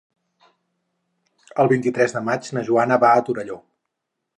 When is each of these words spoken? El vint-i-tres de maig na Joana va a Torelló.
El 1.65 1.71
vint-i-tres 1.75 2.19
de 2.19 2.25
maig 2.31 2.53
na 2.59 2.65
Joana 2.71 3.03
va 3.07 3.13
a 3.21 3.27
Torelló. 3.31 3.65